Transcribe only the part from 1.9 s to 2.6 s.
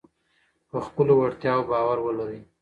ولرئ.